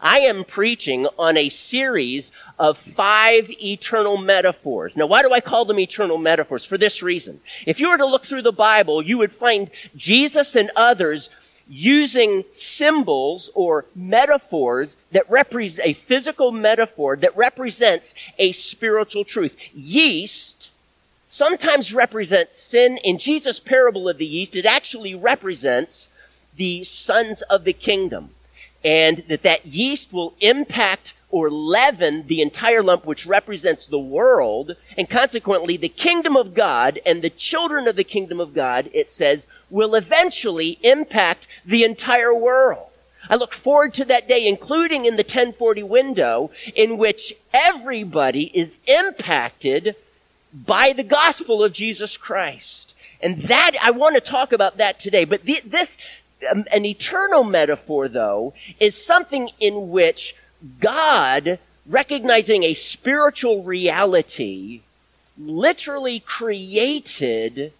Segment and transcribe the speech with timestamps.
[0.00, 4.96] I am preaching on a series of five eternal metaphors.
[4.96, 6.64] Now, why do I call them eternal metaphors?
[6.64, 7.40] For this reason.
[7.66, 11.30] If you were to look through the Bible, you would find Jesus and others
[11.68, 19.54] using symbols or metaphors that represent a physical metaphor that represents a spiritual truth.
[19.74, 20.70] Yeast
[21.26, 22.98] sometimes represents sin.
[23.04, 26.08] In Jesus' parable of the yeast, it actually represents
[26.56, 28.30] the sons of the kingdom.
[28.84, 34.76] And that that yeast will impact or leaven the entire lump, which represents the world,
[34.96, 39.10] and consequently the kingdom of God and the children of the kingdom of God, it
[39.10, 42.86] says, will eventually impact the entire world.
[43.28, 48.78] I look forward to that day, including in the 1040 window, in which everybody is
[48.86, 49.96] impacted
[50.52, 52.94] by the gospel of Jesus Christ.
[53.20, 55.24] And that, I want to talk about that today.
[55.24, 55.98] But the, this,
[56.50, 60.36] Um, an eternal metaphor, though, is something in which
[60.80, 64.82] God, recognizing a spiritual reality,
[65.36, 67.72] literally created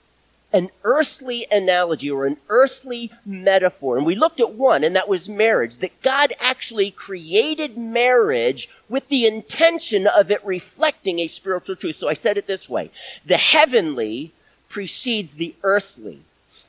[0.53, 3.97] an earthly analogy or an earthly metaphor.
[3.97, 5.77] And we looked at one, and that was marriage.
[5.79, 11.97] That God actually created marriage with the intention of it reflecting a spiritual truth.
[11.97, 12.91] So I said it this way.
[13.27, 14.33] The heavenly
[14.69, 16.23] precedes the earthly.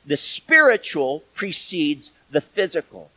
[0.06, 3.10] The spiritual precedes the physical.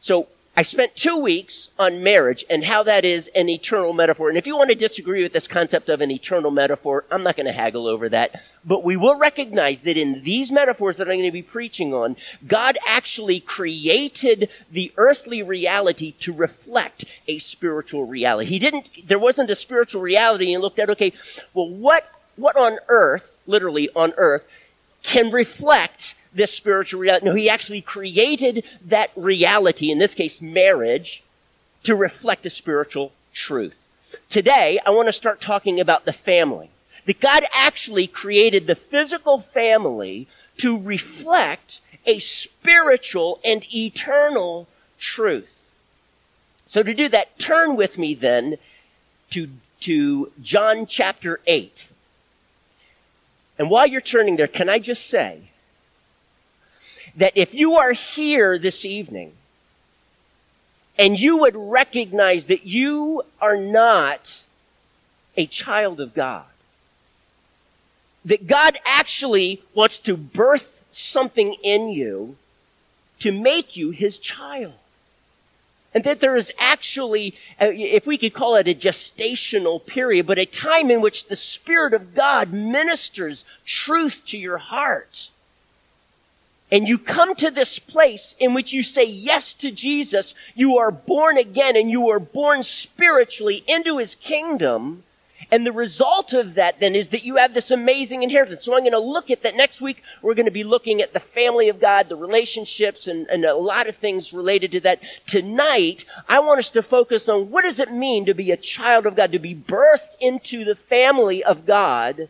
[0.00, 4.30] So I spent two weeks on marriage and how that is an eternal metaphor.
[4.30, 7.36] And if you want to disagree with this concept of an eternal metaphor, I'm not
[7.36, 8.42] going to haggle over that.
[8.64, 12.16] But we will recognize that in these metaphors that I'm going to be preaching on,
[12.46, 18.48] God actually created the earthly reality to reflect a spiritual reality.
[18.48, 21.12] He didn't, there wasn't a spiritual reality and looked at, okay,
[21.52, 24.48] well, what, what on earth, literally on earth,
[25.06, 27.26] can reflect this spiritual reality.
[27.26, 31.22] No, he actually created that reality, in this case, marriage,
[31.84, 33.76] to reflect a spiritual truth.
[34.28, 36.70] Today, I want to start talking about the family.
[37.06, 40.26] That God actually created the physical family
[40.58, 44.66] to reflect a spiritual and eternal
[44.98, 45.68] truth.
[46.64, 48.56] So to do that, turn with me then
[49.30, 49.48] to,
[49.82, 51.90] to John chapter 8.
[53.58, 55.42] And while you're turning there, can I just say
[57.16, 59.32] that if you are here this evening
[60.98, 64.44] and you would recognize that you are not
[65.36, 66.44] a child of God,
[68.24, 72.36] that God actually wants to birth something in you
[73.20, 74.74] to make you his child.
[75.96, 80.38] And that there is actually, uh, if we could call it a gestational period, but
[80.38, 85.30] a time in which the Spirit of God ministers truth to your heart
[86.70, 90.90] and you come to this place in which you say yes to Jesus, you are
[90.90, 95.04] born again and you are born spiritually into his kingdom.
[95.50, 98.64] And the result of that then is that you have this amazing inheritance.
[98.64, 100.02] So I'm going to look at that next week.
[100.20, 103.54] We're going to be looking at the family of God, the relationships, and, and a
[103.54, 105.00] lot of things related to that.
[105.26, 109.06] Tonight, I want us to focus on what does it mean to be a child
[109.06, 112.28] of God, to be birthed into the family of God.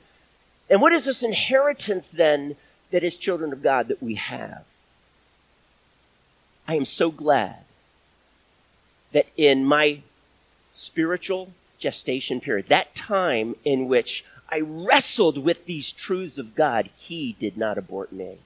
[0.68, 2.56] And what is this inheritance then
[2.90, 4.64] that is children of God that we have.
[6.68, 7.64] I am so glad
[9.12, 10.00] that in my
[10.74, 17.36] spiritual gestation period, that time in which I wrestled with these truths of God, He
[17.38, 18.38] did not abort me.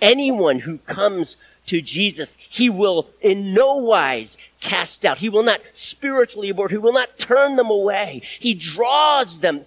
[0.00, 1.36] Anyone who comes
[1.66, 5.18] to Jesus, He will in no wise cast out.
[5.18, 6.70] He will not spiritually abort.
[6.70, 8.22] He will not turn them away.
[8.40, 9.64] He draws them.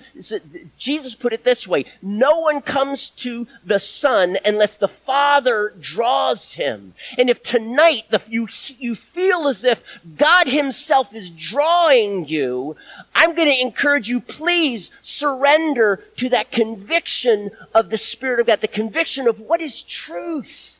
[0.78, 1.86] Jesus put it this way.
[2.02, 6.96] No one comes to the Son unless the Father draws him.
[7.18, 9.84] And if tonight the, you, you feel as if
[10.18, 12.76] God himself is drawing you,
[13.16, 18.62] I'm going to encourage you, please surrender to that conviction of the Spirit of God,
[18.62, 20.79] the conviction of what is truth.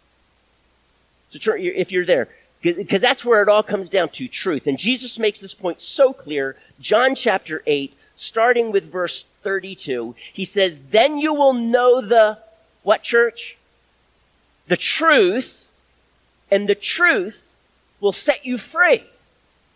[1.30, 2.28] So if you're there,
[2.62, 4.68] because that's where it all comes down to truth.
[4.68, 6.58] And Jesus makes this point so clear.
[6.82, 12.40] John chapter 8, starting with verse 32, he says, Then you will know the,
[12.84, 13.58] what church?
[14.68, 15.68] The truth,
[16.52, 17.46] and the truth
[18.02, 19.04] will set you free.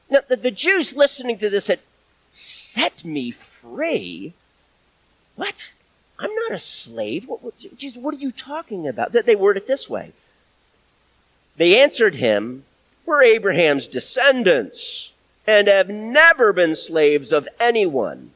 [0.09, 1.79] Now, the, the Jews listening to this said,
[2.31, 4.33] Set me free?
[5.35, 5.71] What?
[6.19, 7.27] I'm not a slave.
[7.27, 9.13] What, what, Jesus, what are you talking about?
[9.13, 10.11] That they word it this way.
[11.57, 12.65] They answered him,
[13.05, 15.11] We're Abraham's descendants
[15.45, 18.31] and have never been slaves of anyone.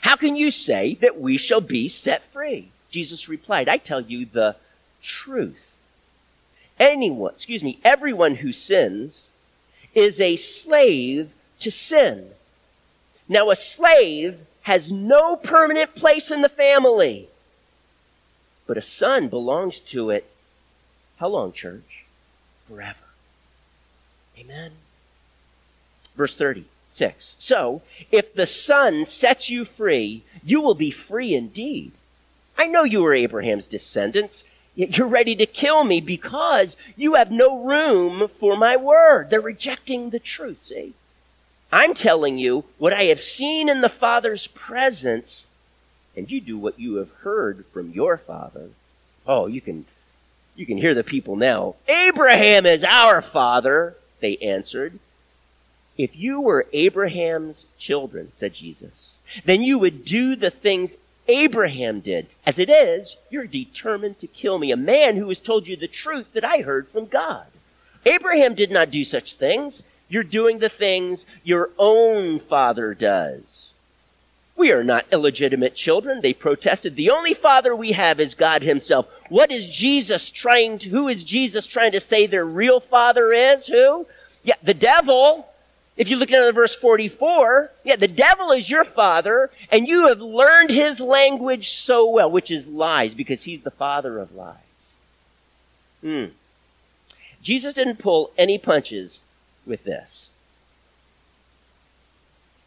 [0.00, 2.68] How can you say that we shall be set free?
[2.90, 4.56] Jesus replied, I tell you the
[5.02, 5.76] truth.
[6.78, 9.30] Anyone, excuse me, everyone who sins
[9.94, 12.30] is a slave to sin.
[13.28, 17.28] Now, a slave has no permanent place in the family,
[18.66, 20.30] but a son belongs to it.
[21.18, 22.04] How long, church?
[22.68, 22.98] Forever.
[24.38, 24.72] Amen.
[26.16, 27.36] Verse 36.
[27.38, 31.92] So, if the son sets you free, you will be free indeed.
[32.56, 34.44] I know you are Abraham's descendants,
[34.74, 39.30] yet you're ready to kill me because you have no room for my word.
[39.30, 40.94] They're rejecting the truth, see?
[41.72, 45.48] I'm telling you what I have seen in the Father's presence,
[46.16, 48.68] and you do what you have heard from your father.
[49.26, 49.86] Oh, you can,
[50.56, 51.74] you can hear the people now.
[51.88, 54.98] Abraham is our father, they answered.
[55.96, 60.98] If you were Abraham's children, said Jesus, then you would do the things
[61.28, 62.26] Abraham did.
[62.44, 65.88] As it is, you're determined to kill me, a man who has told you the
[65.88, 67.46] truth that I heard from God.
[68.04, 69.82] Abraham did not do such things.
[70.08, 73.63] You're doing the things your own father does.
[74.56, 76.94] We are not illegitimate children, they protested.
[76.94, 79.08] The only father we have is God himself.
[79.28, 83.66] What is Jesus trying to, who is Jesus trying to say their real father is?
[83.66, 84.06] Who?
[84.44, 85.48] Yeah, the devil.
[85.96, 90.20] If you look at verse 44, yeah, the devil is your father, and you have
[90.20, 94.56] learned his language so well, which is lies, because he's the father of lies.
[96.00, 96.24] Hmm.
[97.42, 99.20] Jesus didn't pull any punches
[99.66, 100.30] with this.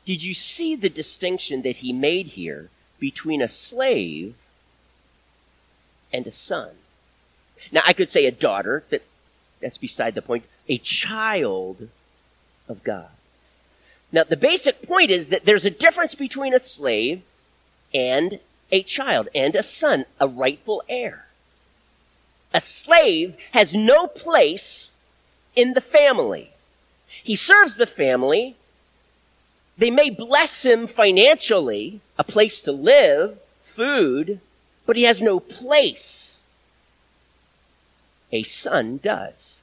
[0.07, 4.35] Did you see the distinction that he made here between a slave
[6.13, 6.69] and a son?
[7.73, 9.03] Now, I could say a daughter, that,
[9.61, 10.47] that's beside the point.
[10.69, 11.89] A child
[12.69, 13.09] of God.
[14.09, 17.21] Now, the basic point is that there's a difference between a slave
[17.93, 18.39] and
[18.71, 21.25] a child and a son, a rightful heir.
[22.53, 24.91] A slave has no place
[25.53, 26.51] in the family.
[27.21, 28.55] He serves the family.
[29.77, 34.39] They may bless him financially, a place to live, food,
[34.85, 36.39] but he has no place.
[38.31, 39.57] A son does.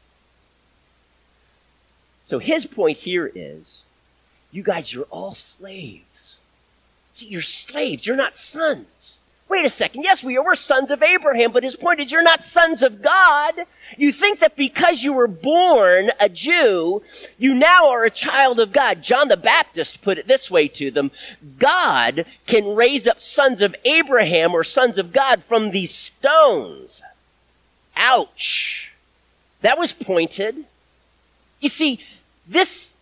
[2.27, 3.83] So his point here is
[4.53, 6.37] you guys, you're all slaves.
[7.13, 8.07] See, you're slaves.
[8.07, 9.19] You're not sons.
[9.55, 10.03] Wait a second.
[10.03, 10.45] Yes, we are.
[10.45, 13.55] We're sons of Abraham, but his point is you're not sons of God.
[13.97, 17.05] You think that because you were born a Jew,
[17.39, 19.01] you now are a child of God.
[19.01, 21.13] John the Baptist put it this way to them.
[21.57, 27.01] God can raise up sons of Abraham or sons of God from these stones.
[27.95, 28.93] Ouch.
[29.61, 30.65] That was pointed.
[31.61, 32.01] You see,
[32.45, 32.95] this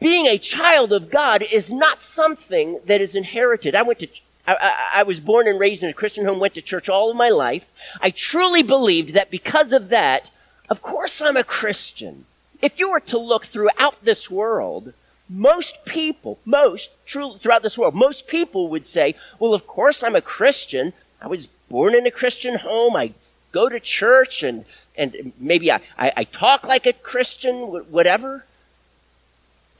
[0.00, 3.76] being a child of God is not something that is inherited.
[3.76, 4.08] I went to,
[4.46, 7.10] I, I, I, was born and raised in a Christian home, went to church all
[7.10, 7.72] of my life.
[8.00, 10.30] I truly believed that because of that,
[10.68, 12.26] of course I'm a Christian.
[12.62, 14.92] If you were to look throughout this world,
[15.28, 20.16] most people, most, true, throughout this world, most people would say, well, of course I'm
[20.16, 20.92] a Christian.
[21.20, 22.96] I was born in a Christian home.
[22.96, 23.12] I
[23.52, 24.64] go to church and,
[24.96, 27.54] and maybe I, I, I talk like a Christian,
[27.90, 28.44] whatever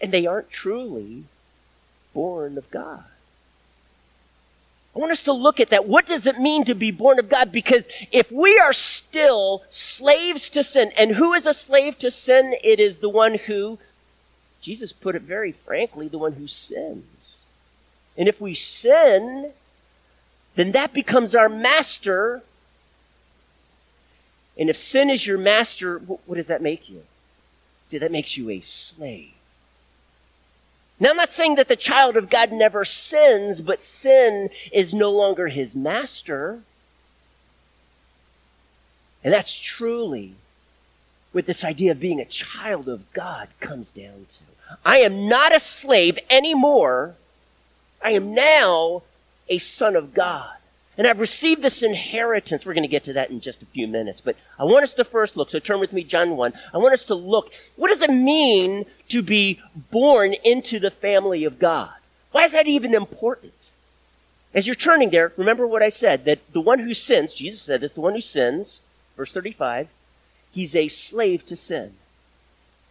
[0.01, 1.25] and they aren't truly
[2.13, 3.05] born of God.
[4.97, 5.87] I want us to look at that.
[5.87, 7.53] What does it mean to be born of God?
[7.53, 12.57] Because if we are still slaves to sin, and who is a slave to sin?
[12.65, 13.79] It is the one who,
[14.63, 17.37] Jesus put it very frankly, the one who sins.
[18.17, 19.53] And if we sin,
[20.55, 22.43] then that becomes our master.
[24.57, 27.03] And if sin is your master, what does that make you?
[27.85, 29.36] See, that makes you a slave.
[30.99, 35.11] Now, I'm not saying that the child of God never sins, but sin is no
[35.11, 36.61] longer his master.
[39.23, 40.35] And that's truly
[41.33, 44.79] what this idea of being a child of God comes down to.
[44.85, 47.15] I am not a slave anymore.
[48.03, 49.03] I am now
[49.49, 50.57] a son of God.
[50.99, 52.65] And I've received this inheritance.
[52.65, 54.21] We're going to get to that in just a few minutes.
[54.21, 55.51] But I want us to first look.
[55.51, 56.53] So turn with me, John 1.
[56.73, 57.53] I want us to look.
[57.77, 59.61] What does it mean to be
[59.91, 61.91] born into the family of God?
[62.33, 63.53] Why is that even important?
[64.55, 67.83] As you're turning there, remember what I said that the one who sins, Jesus said
[67.83, 68.81] this, the one who sins,
[69.17, 69.89] verse 35,
[70.53, 71.93] he's a slave to sin.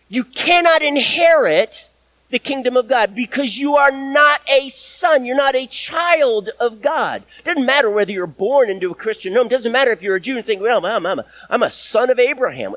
[0.08, 1.90] You cannot inherit
[2.30, 5.26] the kingdom of God because you are not a son.
[5.26, 7.24] You're not a child of God.
[7.44, 9.48] Doesn't matter whether you're born into a Christian home.
[9.48, 12.10] Doesn't matter if you're a Jew and saying, well, I'm, I'm, a, I'm a son
[12.10, 12.76] of Abraham.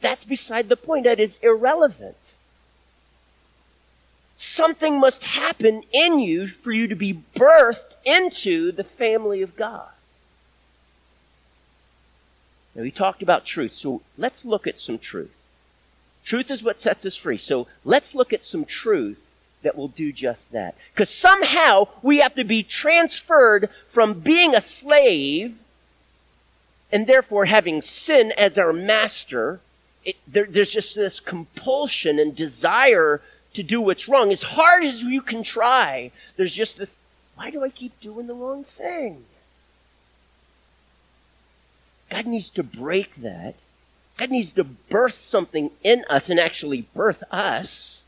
[0.00, 1.04] That's beside the point.
[1.04, 2.34] That is irrelevant.
[4.36, 9.90] Something must happen in you for you to be birthed into the family of God.
[12.74, 15.34] Now, we talked about truth, so let's look at some truth.
[16.30, 17.38] Truth is what sets us free.
[17.38, 19.18] So let's look at some truth
[19.64, 20.76] that will do just that.
[20.92, 25.58] Because somehow we have to be transferred from being a slave
[26.92, 29.58] and therefore having sin as our master.
[30.04, 33.20] It, there, there's just this compulsion and desire
[33.54, 34.30] to do what's wrong.
[34.30, 36.98] As hard as you can try, there's just this,
[37.34, 39.24] why do I keep doing the wrong thing?
[42.08, 43.56] God needs to break that.
[44.20, 48.02] God needs to birth something in us and actually birth us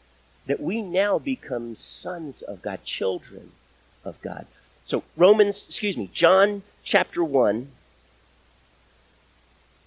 [0.46, 3.52] that we now become sons of God, children
[4.04, 4.44] of God.
[4.84, 7.68] So Romans, excuse me, John chapter 1.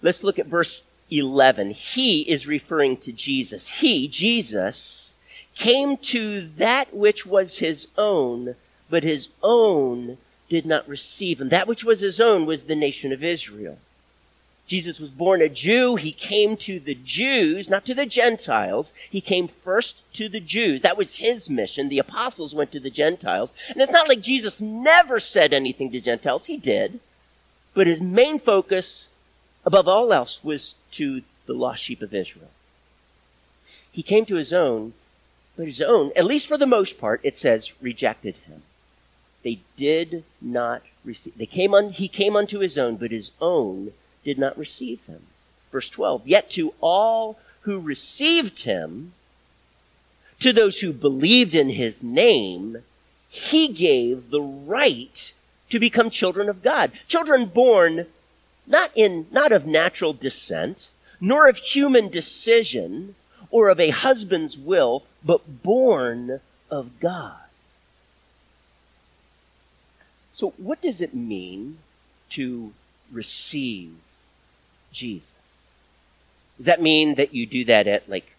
[0.02, 1.70] Let's look at verse 11.
[1.70, 3.78] He is referring to Jesus.
[3.78, 5.12] He, Jesus,
[5.54, 8.56] came to that which was his own,
[8.90, 10.18] but his own
[10.48, 11.50] did not receive him.
[11.50, 13.78] That which was his own was the nation of Israel.
[14.66, 15.94] Jesus was born a Jew.
[15.94, 18.92] He came to the Jews, not to the Gentiles.
[19.08, 20.82] He came first to the Jews.
[20.82, 21.88] That was his mission.
[21.88, 23.54] The apostles went to the Gentiles.
[23.68, 26.46] And it's not like Jesus never said anything to Gentiles.
[26.46, 26.98] He did.
[27.74, 29.08] But his main focus,
[29.64, 32.50] above all else, was to the lost sheep of Israel.
[33.92, 34.94] He came to his own,
[35.56, 38.62] but his own, at least for the most part, it says, rejected him.
[39.44, 41.38] They did not receive.
[41.38, 43.92] They came on, he came unto his own, but his own
[44.26, 45.22] did not receive him.
[45.70, 49.12] Verse 12, yet to all who received him,
[50.40, 52.78] to those who believed in his name,
[53.28, 55.32] he gave the right
[55.70, 56.90] to become children of God.
[57.06, 58.06] Children born
[58.66, 60.88] not in, not of natural descent,
[61.20, 63.14] nor of human decision,
[63.52, 67.38] or of a husband's will, but born of God.
[70.34, 71.78] So what does it mean
[72.30, 72.72] to
[73.12, 73.94] receive
[74.96, 75.34] Jesus.
[76.56, 78.32] Does that mean that you do that at like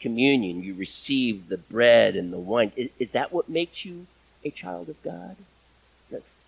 [0.00, 0.62] communion?
[0.62, 2.72] You receive the bread and the wine.
[2.76, 4.06] Is, is that what makes you
[4.44, 5.36] a child of God?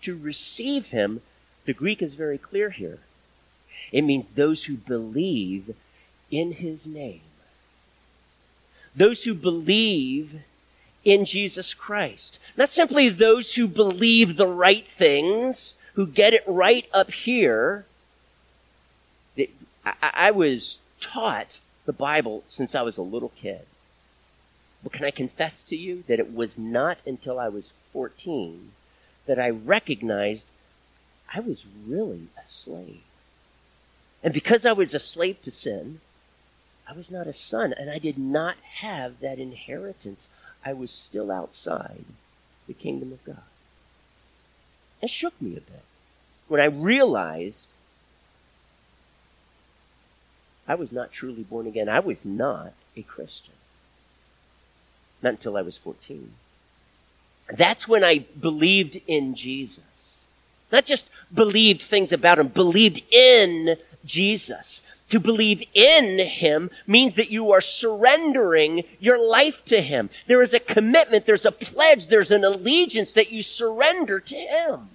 [0.01, 1.21] To receive Him,
[1.63, 2.99] the Greek is very clear here.
[3.93, 5.73] It means those who believe
[6.29, 7.21] in His name.
[8.93, 10.41] Those who believe
[11.05, 12.37] in Jesus Christ.
[12.57, 17.85] Not simply those who believe the right things, who get it right up here,
[19.85, 23.61] I, I was taught the Bible since I was a little kid.
[24.81, 28.71] But can I confess to you that it was not until I was 14
[29.25, 30.45] that I recognized
[31.33, 33.01] I was really a slave.
[34.23, 35.99] And because I was a slave to sin,
[36.87, 40.27] I was not a son, and I did not have that inheritance.
[40.65, 42.05] I was still outside
[42.67, 43.43] the kingdom of God.
[45.01, 45.83] It shook me a bit
[46.47, 47.65] when I realized
[50.67, 51.89] I was not truly born again.
[51.89, 53.53] I was not a Christian.
[55.21, 56.31] Not until I was 14.
[57.51, 60.19] That's when I believed in Jesus.
[60.71, 64.81] Not just believed things about him, believed in Jesus.
[65.09, 70.09] To believe in him means that you are surrendering your life to him.
[70.27, 74.89] There is a commitment, there's a pledge, there's an allegiance that you surrender to him.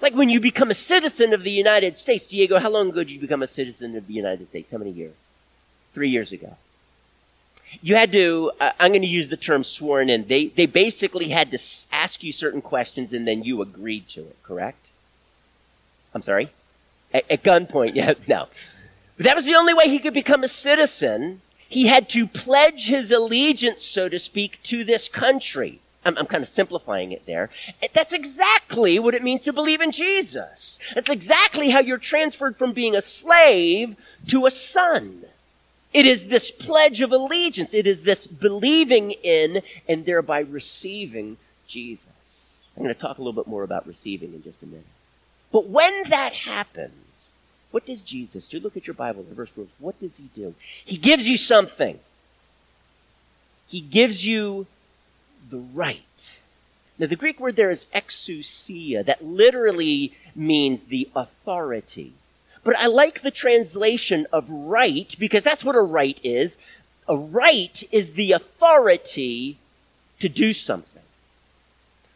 [0.00, 2.26] It's like when you become a citizen of the United States.
[2.26, 4.70] Diego, how long ago did you become a citizen of the United States?
[4.70, 5.12] How many years?
[5.92, 6.56] Three years ago.
[7.82, 10.26] You had to, uh, I'm going to use the term sworn in.
[10.26, 11.58] They, they basically had to
[11.92, 14.88] ask you certain questions and then you agreed to it, correct?
[16.14, 16.48] I'm sorry?
[17.12, 18.48] At, at gunpoint, yeah, no.
[19.18, 21.42] But that was the only way he could become a citizen.
[21.68, 25.80] He had to pledge his allegiance, so to speak, to this country.
[26.04, 27.50] I'm, I'm, kind of simplifying it there.
[27.92, 30.78] That's exactly what it means to believe in Jesus.
[30.94, 33.96] That's exactly how you're transferred from being a slave
[34.28, 35.24] to a son.
[35.92, 37.74] It is this pledge of allegiance.
[37.74, 42.08] It is this believing in and thereby receiving Jesus.
[42.76, 44.86] I'm going to talk a little bit more about receiving in just a minute.
[45.52, 47.28] But when that happens,
[47.72, 48.60] what does Jesus do?
[48.60, 49.68] Look at your Bible, the verse 12.
[49.78, 50.54] What does he do?
[50.84, 51.98] He gives you something.
[53.68, 54.66] He gives you
[55.50, 56.38] the right.
[56.98, 59.04] Now, the Greek word there is exousia.
[59.04, 62.12] That literally means the authority.
[62.62, 66.58] But I like the translation of right because that's what a right is.
[67.08, 69.56] A right is the authority
[70.18, 71.02] to do something.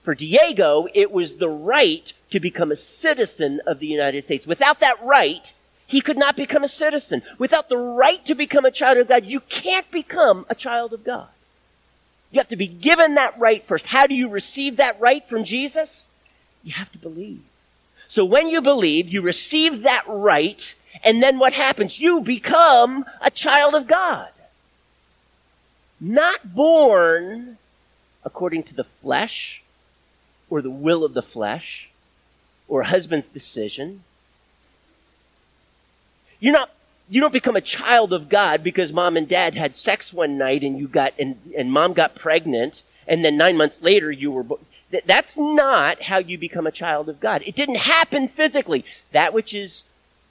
[0.02, 4.46] For Diego, it was the right to become a citizen of the United States.
[4.46, 5.54] Without that right,
[5.86, 7.22] he could not become a citizen.
[7.38, 11.04] Without the right to become a child of God, you can't become a child of
[11.04, 11.28] God.
[12.34, 13.86] You have to be given that right first.
[13.86, 16.06] How do you receive that right from Jesus?
[16.64, 17.42] You have to believe.
[18.08, 20.74] So when you believe, you receive that right,
[21.04, 22.00] And then what happens?
[22.00, 24.30] You become a child of God.
[26.00, 27.58] Not born
[28.24, 29.62] according to the flesh
[30.48, 31.90] or the will of the flesh
[32.68, 34.02] or a husband's decision.
[36.40, 36.70] You're not
[37.08, 40.62] you don't become a child of God because mom and dad had sex one night
[40.62, 44.44] and you got and, and mom got pregnant and then nine months later you were
[45.06, 47.42] that's not how you become a child of God.
[47.44, 48.84] It didn't happen physically.
[49.12, 49.82] That which is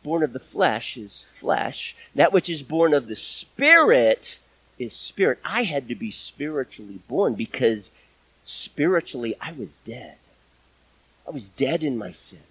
[0.03, 1.95] born of the flesh is flesh.
[2.15, 4.39] That which is born of the spirit
[4.79, 5.39] is spirit.
[5.43, 7.91] I had to be spiritually born because
[8.45, 10.15] spiritually I was dead.
[11.27, 12.41] I was dead in my sins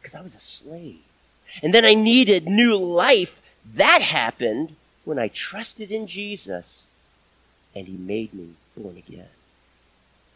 [0.00, 1.00] because I was a slave.
[1.62, 6.86] And then I needed new life that happened when I trusted in Jesus
[7.74, 9.28] and he made me born again.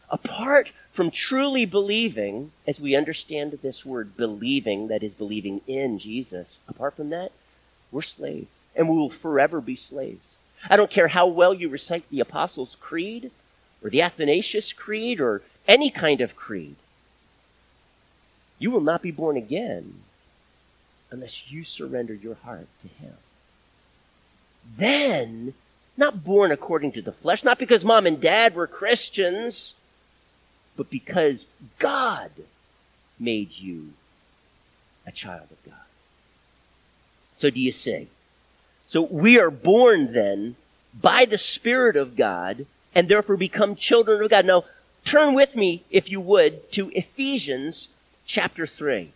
[0.09, 6.59] Apart from truly believing, as we understand this word believing, that is believing in Jesus,
[6.67, 7.31] apart from that,
[7.91, 10.35] we're slaves and we will forever be slaves.
[10.69, 13.31] I don't care how well you recite the Apostles' Creed
[13.83, 16.75] or the Athanasius Creed or any kind of creed.
[18.59, 19.95] You will not be born again
[21.13, 23.13] unless you surrender your heart to Him.
[24.75, 25.53] Then,
[25.95, 29.75] not born according to the flesh, not because mom and dad were Christians,
[30.75, 31.45] but because
[31.77, 32.31] God
[33.19, 33.93] made you
[35.05, 35.75] a child of God.
[37.35, 38.07] So do you see?
[38.87, 40.55] So we are born then
[40.99, 42.65] by the Spirit of God
[42.95, 44.45] and therefore become children of God.
[44.45, 44.65] Now,
[45.05, 47.89] turn with me, if you would, to Ephesians
[48.25, 49.11] chapter 3.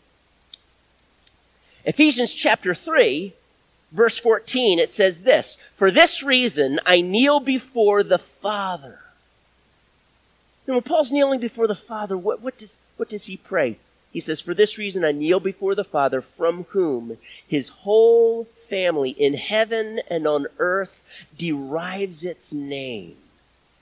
[1.88, 3.32] Ephesians chapter 3,
[3.94, 9.00] verse 14, it says this, For this reason I kneel before the Father.
[10.66, 13.78] And when Paul's kneeling before the Father, what, what, does, what does he pray?
[14.12, 19.12] He says, For this reason I kneel before the Father, from whom his whole family
[19.12, 21.06] in heaven and on earth
[21.38, 23.16] derives its name,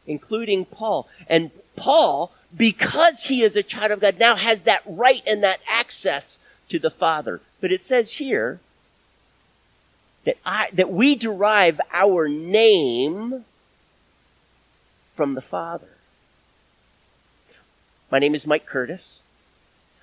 [0.06, 1.10] including Paul.
[1.28, 5.62] And Paul, because he is a child of God, now has that right and that
[5.68, 6.38] access
[6.70, 7.42] to the Father.
[7.62, 8.60] But it says here
[10.26, 13.46] that I, that we derive our name
[15.08, 15.88] from the Father.
[18.12, 19.20] My name is Mike Curtis.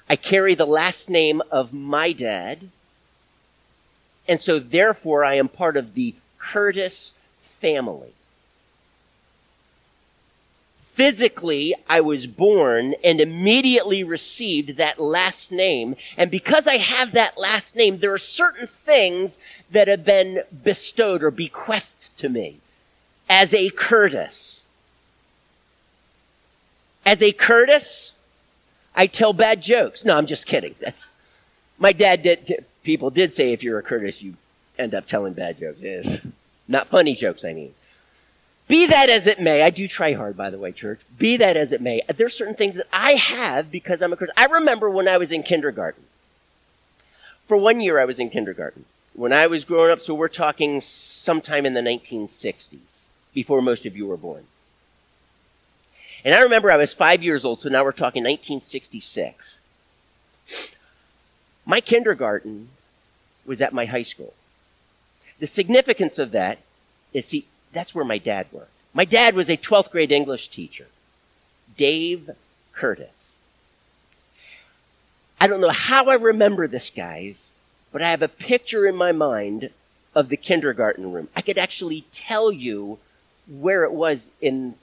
[0.08, 2.68] I carry the last name of my dad.
[4.28, 8.12] And so therefore I am part of the Curtis family
[10.92, 15.96] physically I was born and immediately received that last name.
[16.18, 19.38] And because I have that last name, there are certain things
[19.70, 22.58] that have been bestowed or bequeathed to me
[23.28, 24.60] as a Curtis.
[27.06, 28.12] As a Curtis,
[28.94, 30.04] I tell bad jokes.
[30.04, 30.74] No, I'm just kidding.
[30.78, 31.10] That's,
[31.78, 34.34] my dad did, people did say if you're a Curtis, you
[34.78, 35.80] end up telling bad jokes.
[36.68, 37.72] Not funny jokes, I mean.
[38.72, 41.00] Be that as it may, I do try hard, by the way, church.
[41.18, 44.16] Be that as it may, there are certain things that I have because I'm a
[44.16, 44.32] Christian.
[44.34, 46.04] I remember when I was in kindergarten.
[47.44, 48.86] For one year, I was in kindergarten.
[49.12, 53.02] When I was growing up, so we're talking sometime in the 1960s,
[53.34, 54.46] before most of you were born.
[56.24, 59.58] And I remember I was five years old, so now we're talking 1966.
[61.66, 62.70] My kindergarten
[63.44, 64.32] was at my high school.
[65.40, 66.60] The significance of that
[67.12, 68.70] is, see, that's where my dad worked.
[68.94, 70.86] My dad was a 12th grade English teacher,
[71.76, 72.30] Dave
[72.72, 73.08] Curtis.
[75.40, 77.46] I don't know how I remember this, guys,
[77.90, 79.70] but I have a picture in my mind
[80.14, 81.28] of the kindergarten room.
[81.34, 82.98] I could actually tell you
[83.48, 84.74] where it was in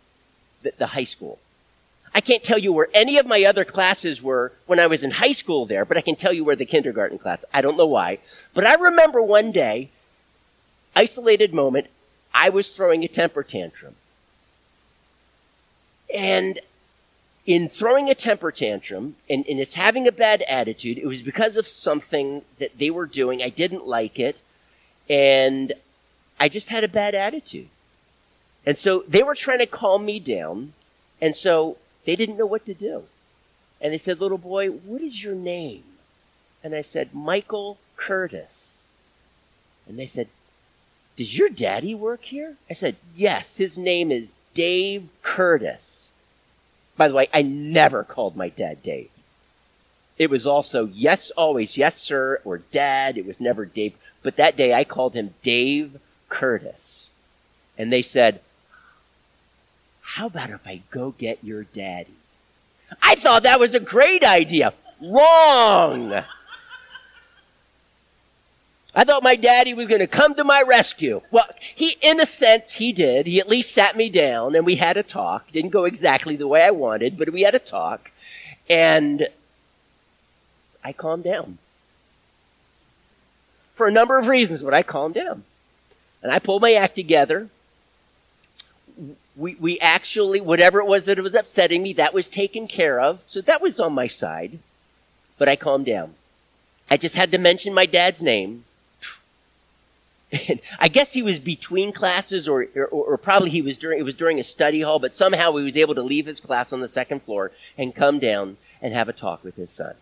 [0.64, 1.40] the, the high school.
[2.14, 5.12] I can't tell you where any of my other classes were when I was in
[5.12, 7.46] high school there, but I can tell you where the kindergarten class.
[7.54, 8.18] I don't know why.
[8.54, 9.90] But I remember one day,
[10.96, 11.88] isolated moment,
[12.34, 13.96] I was throwing a temper tantrum.
[16.14, 16.60] And
[17.46, 21.58] in throwing a temper tantrum and, and it's having a bad attitude, it was because
[21.58, 23.42] of something that they were doing.
[23.42, 24.40] I didn't like it.
[25.10, 25.74] And
[26.40, 27.68] I just had a bad attitude.
[28.66, 30.74] And so they were trying to calm me down.
[31.22, 33.04] And so they didn't know what to do.
[33.82, 35.84] And they said, little boy, what is your name?
[36.64, 38.68] And I said, Michael Curtis.
[39.88, 40.28] And they said,
[41.20, 42.56] does your daddy work here?
[42.70, 46.08] I said, Yes, his name is Dave Curtis.
[46.96, 49.10] By the way, I never called my dad Dave.
[50.18, 53.18] It was also yes, always yes, sir, or dad.
[53.18, 53.96] It was never Dave.
[54.24, 57.10] But that day I called him Dave Curtis.
[57.78, 58.40] And they said,
[60.00, 62.16] How about if I go get your daddy?
[63.04, 64.74] I thought that was a great idea.
[65.02, 66.24] Wrong!
[68.96, 71.22] I thought my daddy was going to come to my rescue.
[71.30, 73.28] Well, he, in a sense, he did.
[73.28, 75.52] He at least sat me down and we had a talk.
[75.52, 78.12] Didn't go exactly the way I wanted, but we had a talk.
[78.68, 79.28] And
[80.84, 81.60] I calmed down.
[83.76, 85.44] For a number of reasons, but I calmed down.
[86.24, 87.48] And I pulled my act together.
[89.36, 93.22] We, we actually, whatever it was that was upsetting me, that was taken care of.
[93.28, 94.60] So that was on my side.
[95.38, 96.16] But I calmed down.
[96.90, 98.66] I just had to mention my dad's name.
[100.80, 104.16] I guess he was between classes or, or, or, probably he was during, it was
[104.16, 106.88] during a study hall, but somehow he was able to leave his class on the
[106.88, 109.96] second floor and come down and have a talk with his son.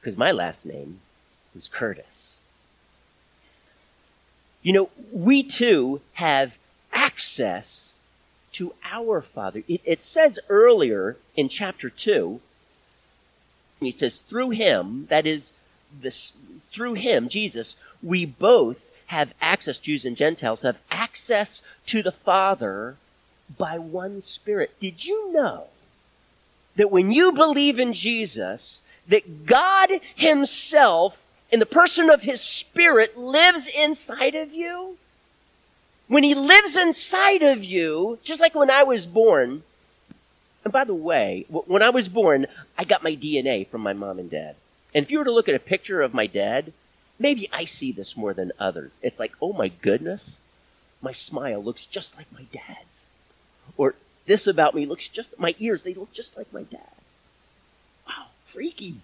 [0.00, 1.00] Because my last name
[1.54, 2.36] was Curtis.
[4.62, 6.58] You know, we too have
[6.92, 7.94] access
[8.52, 9.62] to our Father.
[9.66, 12.40] It, it says earlier in chapter 2,
[13.80, 15.52] he says, through him, that is,
[16.00, 16.32] this,
[16.72, 22.96] through him, Jesus, we both have access, Jews and Gentiles have access to the Father
[23.58, 24.74] by one Spirit.
[24.80, 25.68] Did you know
[26.74, 33.16] that when you believe in Jesus, that God Himself, in the person of His Spirit,
[33.16, 34.98] lives inside of you?
[36.08, 39.62] When He lives inside of you, just like when I was born,
[40.64, 44.18] and by the way, when I was born, I got my DNA from my mom
[44.18, 44.56] and dad.
[44.92, 46.72] And if you were to look at a picture of my dad,
[47.18, 48.92] maybe I see this more than others.
[49.02, 50.38] It's like, oh my goodness,
[51.02, 53.06] my smile looks just like my dad's.
[53.76, 53.94] Or
[54.26, 56.80] this about me looks just, my ears, they look just like my dad.
[58.06, 58.96] Wow, freaky.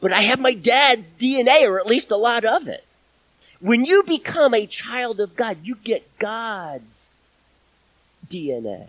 [0.00, 2.84] But I have my dad's DNA, or at least a lot of it.
[3.60, 7.08] When you become a child of God, you get God's
[8.28, 8.88] DNA.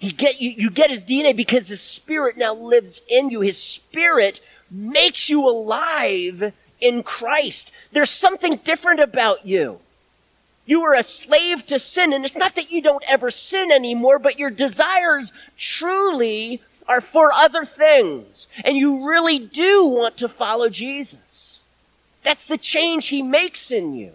[0.00, 3.40] You get, you, you get his DNA because his spirit now lives in you.
[3.40, 6.52] His spirit makes you alive
[6.84, 7.72] in Christ.
[7.92, 9.80] There's something different about you.
[10.66, 14.18] You are a slave to sin, and it's not that you don't ever sin anymore,
[14.18, 18.46] but your desires truly are for other things.
[18.64, 21.60] And you really do want to follow Jesus.
[22.22, 24.12] That's the change he makes in you.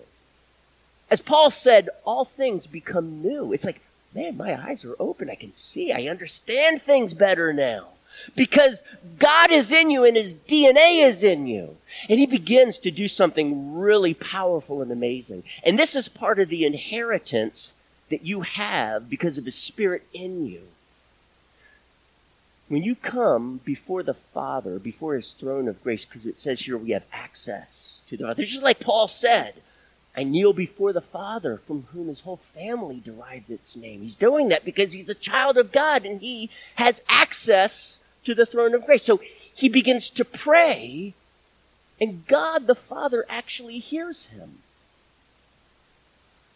[1.12, 3.51] As Paul said, all things become new.
[3.53, 3.82] It's like,
[4.13, 5.29] man, my eyes are open.
[5.29, 5.91] I can see.
[5.91, 7.88] I understand things better now.
[8.36, 8.84] Because
[9.17, 11.77] God is in you and his DNA is in you.
[12.08, 15.43] And he begins to do something really powerful and amazing.
[15.63, 17.73] And this is part of the inheritance
[18.10, 20.62] that you have because of his spirit in you.
[22.67, 26.77] When you come before the Father, before his throne of grace, because it says here
[26.77, 28.43] we have access to the Father.
[28.43, 29.55] Just like Paul said,
[30.15, 34.01] I kneel before the Father from whom his whole family derives its name.
[34.01, 38.45] He's doing that because he's a child of God and he has access to the
[38.45, 39.03] throne of grace.
[39.03, 39.21] So
[39.53, 41.13] he begins to pray
[41.99, 44.60] and God the Father actually hears him.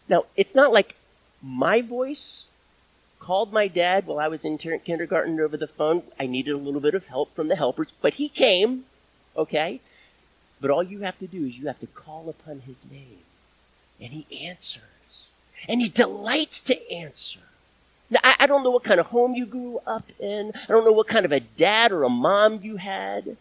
[0.08, 0.96] Now, it's not like
[1.42, 2.44] my voice
[3.18, 6.02] called my dad while I was in kindergarten over the phone.
[6.18, 8.84] I needed a little bit of help from the helpers, but he came,
[9.36, 9.80] okay?
[10.60, 13.18] But all you have to do is you have to call upon his name,
[14.00, 15.30] and he answers.
[15.68, 17.40] And he delights to answer.
[18.22, 20.52] I, I don't know what kind of home you grew up in.
[20.54, 23.36] I don't know what kind of a dad or a mom you had.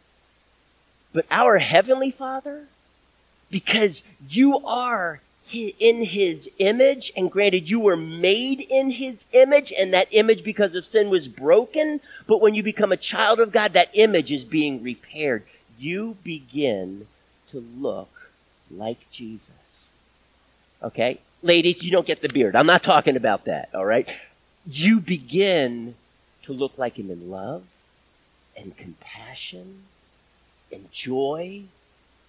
[1.13, 2.65] But our Heavenly Father,
[3.51, 9.93] because you are in His image, and granted, you were made in His image, and
[9.93, 12.01] that image, because of sin, was broken.
[12.25, 15.43] But when you become a child of God, that image is being repaired.
[15.77, 17.07] You begin
[17.51, 18.31] to look
[18.71, 19.89] like Jesus.
[20.81, 21.19] Okay?
[21.43, 22.55] Ladies, you don't get the beard.
[22.55, 24.11] I'm not talking about that, all right?
[24.65, 25.95] You begin
[26.43, 27.63] to look like Him in love
[28.55, 29.83] and compassion
[30.71, 31.63] and joy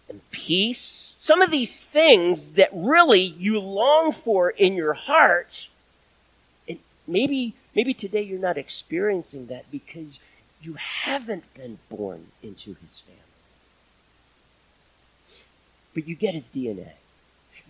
[0.09, 1.15] and peace.
[1.19, 5.69] Some of these things that really you long for in your heart.
[6.69, 10.19] And maybe, maybe today you're not experiencing that because
[10.61, 13.21] you haven't been born into his family.
[15.95, 16.93] But you get his DNA.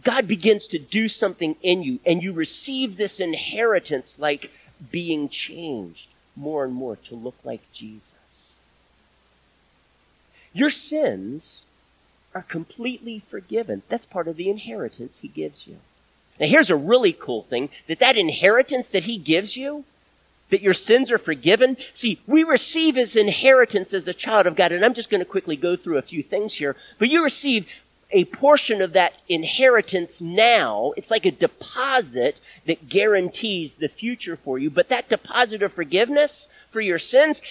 [0.04, 4.50] God begins to do something in you and you receive this inheritance like
[4.92, 8.48] being changed more and more to look like Jesus.
[10.52, 11.64] Your sins
[12.34, 13.82] are completely forgiven.
[13.88, 15.78] That's part of the inheritance he gives you.
[16.38, 19.84] Now here's a really cool thing, that that inheritance that he gives you,
[20.50, 21.76] that your sins are forgiven.
[21.92, 25.24] See, we receive his inheritance as a child of God, and I'm just going to
[25.24, 27.66] quickly go through a few things here, but you receive
[28.10, 30.92] a portion of that inheritance now.
[30.96, 36.48] It's like a deposit that guarantees the future for you, but that deposit of forgiveness
[36.68, 37.42] for your sins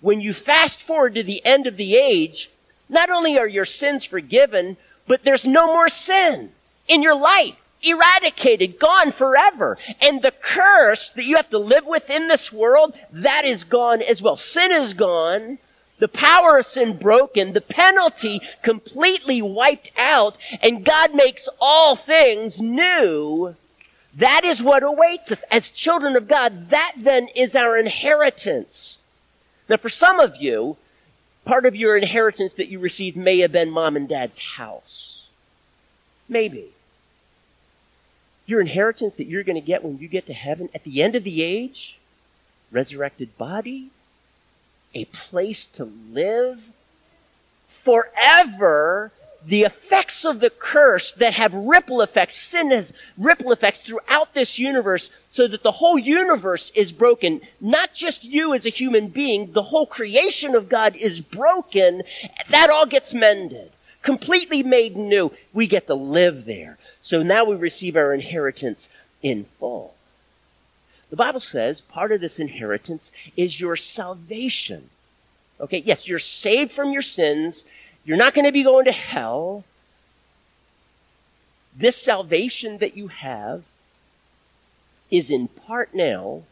[0.00, 2.50] when you fast forward to the end of the age,
[2.88, 6.52] Not only are your sins forgiven, but there's no more sin
[6.86, 7.66] in your life.
[7.82, 9.76] Eradicated, gone forever.
[10.00, 14.02] And the curse that you have to live with in this world, that is gone
[14.02, 14.36] as well.
[14.36, 15.58] Sin is gone.
[15.98, 22.60] The power of sin broken, the penalty completely wiped out, and God makes all things
[22.60, 23.56] new.
[24.14, 26.70] That is what awaits us as children of God.
[26.70, 28.96] That then is our inheritance.
[29.68, 30.76] Now, for some of you,
[31.44, 35.26] part of your inheritance that you received may have been mom and dad's house.
[36.28, 36.70] Maybe.
[38.46, 41.14] Your inheritance that you're going to get when you get to heaven at the end
[41.14, 41.98] of the age,
[42.70, 43.90] resurrected body,
[44.94, 46.70] a place to live
[47.64, 49.12] forever
[49.44, 54.58] the effects of the curse that have ripple effects, sin has ripple effects throughout this
[54.58, 57.40] universe so that the whole universe is broken.
[57.60, 62.02] Not just you as a human being, the whole creation of God is broken.
[62.50, 63.70] That all gets mended.
[64.02, 65.32] Completely made new.
[65.52, 66.78] We get to live there.
[67.00, 68.90] So now we receive our inheritance
[69.22, 69.94] in full.
[71.10, 74.90] The Bible says part of this inheritance is your salvation.
[75.60, 77.64] Okay, yes, you're saved from your sins.
[78.04, 79.64] You're not going to be going to hell.
[81.76, 83.64] This salvation that you have
[85.10, 86.42] is in part now,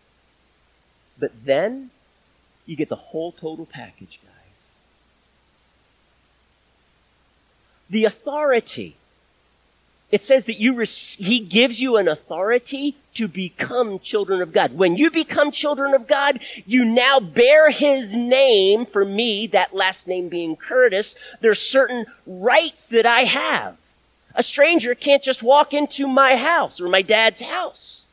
[1.18, 1.90] but then
[2.64, 4.70] you get the whole total package, guys.
[7.90, 8.96] The authority
[10.12, 14.74] it says that you he gives you an authority to become children of God.
[14.74, 20.06] When you become children of God, you now bear his name for me, that last
[20.06, 21.16] name being Curtis.
[21.40, 23.78] There's certain rights that I have.
[24.34, 28.04] A stranger can't just walk into my house or my dad's house.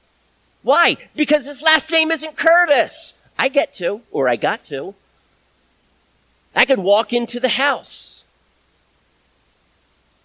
[0.63, 0.95] Why?
[1.15, 3.13] Because his last name isn't Curtis.
[3.37, 4.95] I get to, or I got to.
[6.55, 8.23] I could walk into the house.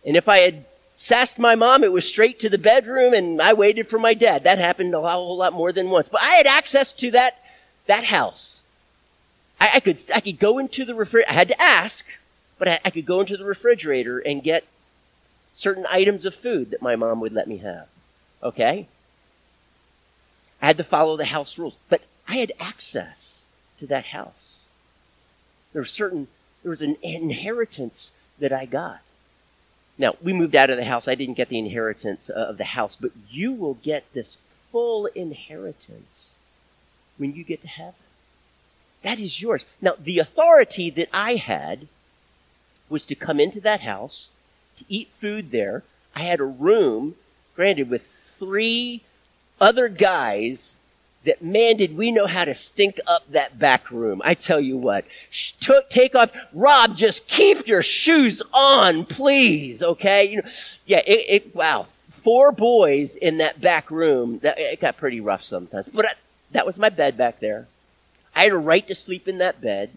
[0.07, 0.64] And if I had
[1.00, 1.84] sassed my mom.
[1.84, 4.42] It was straight to the bedroom and I waited for my dad.
[4.42, 6.08] That happened a whole lot more than once.
[6.08, 7.40] But I had access to that,
[7.87, 8.62] that house.
[9.61, 11.30] I, I could, I could go into the refrigerator.
[11.30, 12.04] I had to ask,
[12.58, 14.66] but I, I could go into the refrigerator and get
[15.54, 17.87] certain items of food that my mom would let me have.
[18.42, 18.88] Okay?
[20.61, 23.42] I had to follow the house rules, but I had access
[23.78, 24.58] to that house.
[25.72, 26.26] There was certain,
[26.64, 28.98] there was an inheritance that I got.
[29.98, 31.08] Now, we moved out of the house.
[31.08, 34.37] I didn't get the inheritance uh, of the house, but you will get this
[34.70, 36.28] full inheritance
[37.16, 37.94] when you get to heaven.
[39.02, 39.66] That is yours.
[39.80, 41.88] Now, the authority that I had
[42.88, 44.28] was to come into that house,
[44.76, 45.82] to eat food there.
[46.14, 47.16] I had a room,
[47.54, 48.06] granted, with
[48.38, 49.02] three
[49.61, 50.77] other guys
[51.24, 54.22] that man did we know how to stink up that back room.
[54.24, 55.04] I tell you what,
[55.88, 59.83] take off, Rob, just keep your shoes on, please.
[59.83, 60.31] Okay.
[60.31, 60.48] You know,
[60.87, 61.87] yeah, it, it wow.
[62.11, 64.38] Four boys in that back room.
[64.40, 66.11] That, it got pretty rough sometimes, but I,
[66.52, 67.66] that was my bed back there.
[68.35, 69.90] I had a right to sleep in that bed.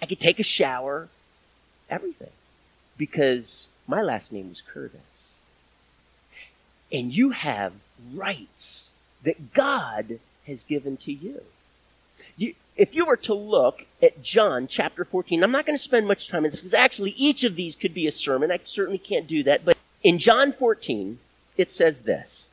[0.00, 1.08] I could take a shower,
[1.88, 2.30] everything,
[2.98, 5.00] because my last name was Curtis.
[6.92, 7.72] And you have
[8.14, 8.85] rights
[9.26, 11.42] that God has given to you.
[12.38, 12.54] you.
[12.76, 16.28] If you were to look at John chapter 14, I'm not going to spend much
[16.28, 18.52] time on this because actually each of these could be a sermon.
[18.52, 19.64] I certainly can't do that.
[19.64, 21.18] But in John 14,
[21.56, 22.46] it says this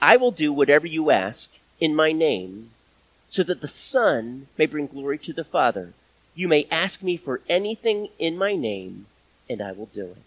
[0.00, 2.70] I will do whatever you ask in my name
[3.28, 5.92] so that the Son may bring glory to the Father.
[6.34, 9.06] You may ask me for anything in my name,
[9.50, 10.22] and I will do it.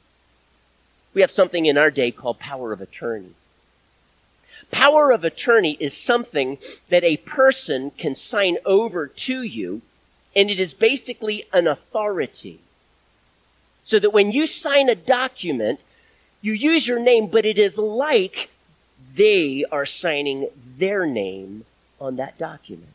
[1.16, 3.34] We have something in our day called power of attorney.
[4.72, 6.58] Power of attorney is something
[6.90, 9.82] that a person can sign over to you,
[10.36, 12.60] and it is basically an authority.
[13.84, 15.80] So that when you sign a document,
[16.42, 18.50] you use your name, but it is like
[19.16, 21.66] they are signing their name
[22.00, 22.94] on that document.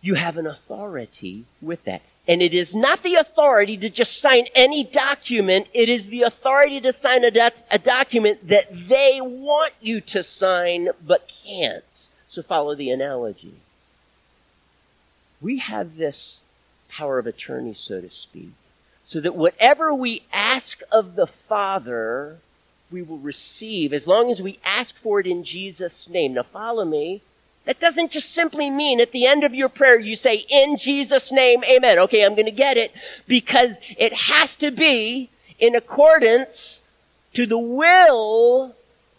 [0.00, 2.02] You have an authority with that.
[2.28, 5.68] And it is not the authority to just sign any document.
[5.72, 10.22] It is the authority to sign a, do- a document that they want you to
[10.22, 11.84] sign but can't.
[12.28, 13.54] So follow the analogy.
[15.40, 16.36] We have this
[16.88, 18.50] power of attorney, so to speak,
[19.06, 22.38] so that whatever we ask of the Father,
[22.90, 26.34] we will receive as long as we ask for it in Jesus' name.
[26.34, 27.22] Now follow me.
[27.68, 31.30] That doesn't just simply mean at the end of your prayer you say, in Jesus'
[31.30, 31.98] name, amen.
[31.98, 32.94] Okay, I'm going to get it
[33.26, 35.28] because it has to be
[35.58, 36.80] in accordance
[37.34, 38.74] to the will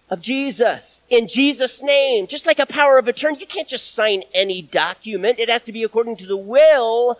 [0.09, 1.01] of Jesus.
[1.11, 2.25] In Jesus' name.
[2.25, 5.37] Just like a power of attorney, you can't just sign any document.
[5.37, 7.19] It has to be according to the will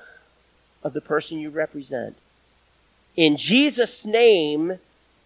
[0.81, 2.15] of the person you represent.
[3.15, 4.79] In Jesus' name,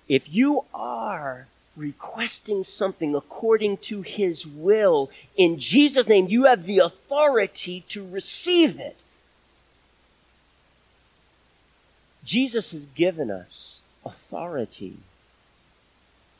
[0.09, 6.79] if you are requesting something according to his will, in Jesus' name, you have the
[6.79, 8.97] authority to receive it.
[12.23, 14.97] Jesus has given us authority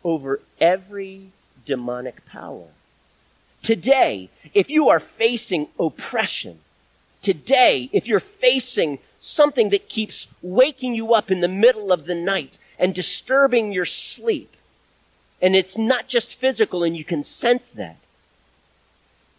[0.04, 1.28] over every
[1.66, 2.68] demonic power.
[3.62, 6.60] Today, if you are facing oppression,
[7.22, 12.16] today, if you're facing something that keeps waking you up in the middle of the
[12.16, 14.56] night and disturbing your sleep,
[15.44, 17.98] and it's not just physical and you can sense that,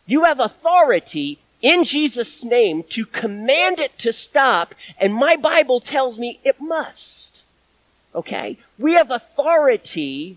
[0.07, 6.19] you have authority in Jesus' name to command it to stop, and my Bible tells
[6.19, 7.43] me it must.
[8.15, 8.59] Okay?
[8.79, 10.37] We have authority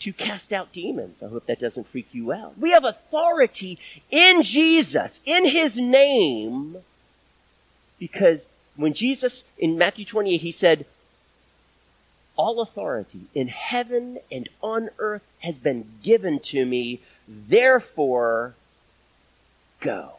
[0.00, 1.22] to cast out demons.
[1.22, 2.58] I hope that doesn't freak you out.
[2.58, 3.78] We have authority
[4.10, 6.76] in Jesus, in His name,
[7.98, 10.84] because when Jesus, in Matthew 28, He said,
[12.38, 17.00] all authority in heaven and on earth has been given to me.
[17.28, 18.54] Therefore,
[19.80, 20.12] go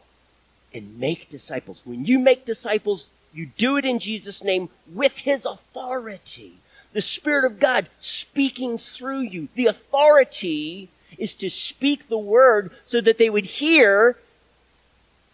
[0.72, 1.82] and make disciples.
[1.84, 6.54] When you make disciples, you do it in Jesus' name with His authority
[6.92, 9.48] the Spirit of God speaking through you.
[9.54, 14.16] The authority is to speak the word so that they would hear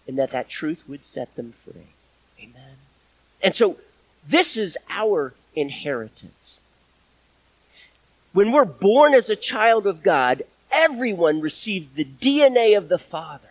[0.07, 1.89] and that that truth would set them free.
[2.41, 2.77] Amen.
[3.43, 3.79] And so
[4.29, 6.59] this is our inheritance.
[8.37, 13.49] When we're born as a child of God, everyone receives the DNA of the Father.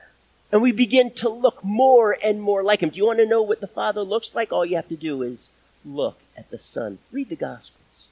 [0.52, 2.92] And we begin to look more and more like Him.
[2.92, 4.52] Do you want to know what the Father looks like?
[4.52, 5.50] All you have to do is
[5.84, 7.00] look at the Son.
[7.12, 8.10] Read the Gospels.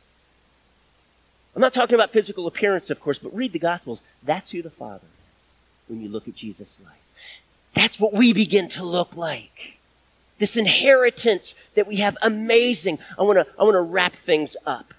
[1.56, 4.02] I'm not talking about physical appearance, of course, but read the Gospels.
[4.24, 5.50] That's who the Father is
[5.88, 6.98] when you look at Jesus' life.
[7.76, 9.78] That's what we begin to look like.
[10.40, 12.98] This inheritance that we have, amazing.
[13.20, 14.96] I want to, I want to wrap things up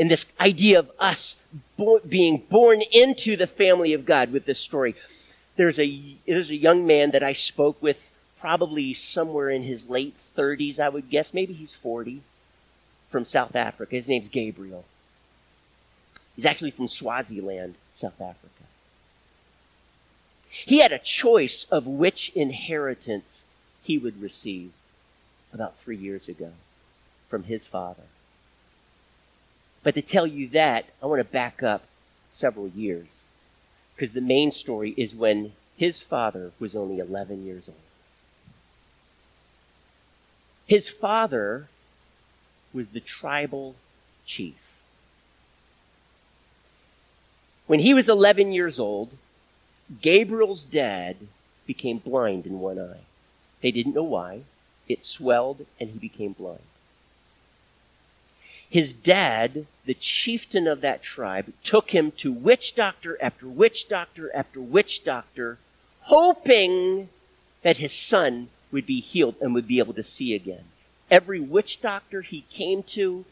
[0.00, 1.36] in this idea of us
[1.76, 4.94] bo- being born into the family of God with this story.
[5.56, 8.10] There's a, there's a young man that I spoke with
[8.40, 11.34] probably somewhere in his late 30s, I would guess.
[11.34, 12.22] Maybe he's 40
[13.10, 13.94] from South Africa.
[13.94, 14.86] His name's Gabriel.
[16.34, 18.64] He's actually from Swaziland, South Africa.
[20.48, 23.44] He had a choice of which inheritance
[23.82, 24.72] he would receive
[25.52, 26.52] about three years ago
[27.28, 28.04] from his father.
[29.82, 31.84] But to tell you that, I want to back up
[32.30, 33.22] several years.
[33.94, 37.78] Because the main story is when his father was only 11 years old.
[40.66, 41.68] His father
[42.72, 43.74] was the tribal
[44.26, 44.78] chief.
[47.66, 49.10] When he was 11 years old,
[50.00, 51.16] Gabriel's dad
[51.66, 53.04] became blind in one eye.
[53.60, 54.42] They didn't know why.
[54.88, 56.62] It swelled and he became blind.
[58.70, 64.34] His dad, the chieftain of that tribe, took him to witch doctor after witch doctor
[64.34, 65.58] after witch doctor,
[66.02, 67.08] hoping
[67.62, 70.64] that his son would be healed and would be able to see again.
[71.10, 73.24] Every witch doctor he came to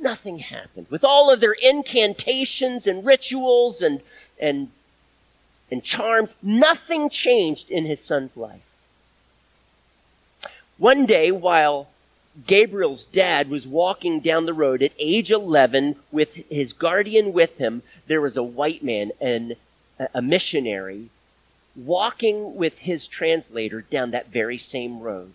[0.00, 0.86] nothing happened.
[0.88, 4.00] With all of their incantations and rituals and,
[4.40, 4.70] and,
[5.70, 8.64] and charms, nothing changed in his son's life.
[10.78, 11.88] One day, while
[12.46, 17.82] Gabriel's dad was walking down the road at age 11 with his guardian with him,
[18.06, 19.56] there was a white man and
[20.14, 21.10] a missionary
[21.76, 25.32] walking with his translator down that very same road.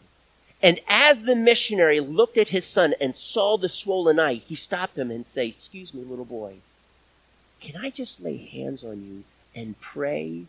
[0.61, 4.97] And as the missionary looked at his son and saw the swollen eye, he stopped
[4.97, 6.55] him and said, Excuse me, little boy,
[7.61, 9.23] can I just lay hands on you
[9.55, 10.45] and pray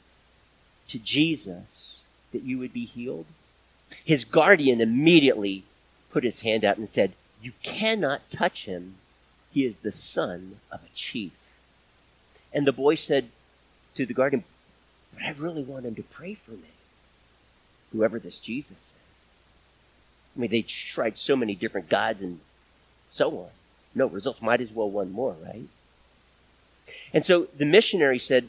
[0.88, 2.00] to Jesus
[2.32, 3.26] that you would be healed?
[4.04, 5.64] His guardian immediately
[6.18, 8.96] put his hand out and said, You cannot touch him.
[9.52, 11.30] He is the son of a chief.
[12.52, 13.28] And the boy said
[13.94, 14.42] to the guardian,
[15.14, 16.72] But I really want him to pray for me,
[17.92, 18.92] whoever this Jesus is.
[20.36, 22.40] I mean, they tried so many different gods and
[23.06, 23.50] so on.
[23.94, 24.42] No results.
[24.42, 25.68] Might as well one more, right?
[27.14, 28.48] And so the missionary said,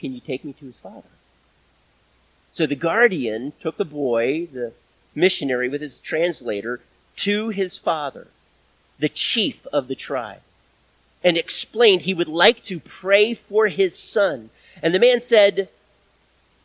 [0.00, 1.14] Can you take me to his father?
[2.52, 4.72] So the guardian took the boy, the
[5.14, 6.80] missionary, with his translator,
[7.16, 8.28] to his father,
[8.98, 10.40] the chief of the tribe,
[11.22, 14.50] and explained he would like to pray for his son.
[14.82, 15.68] And the man said,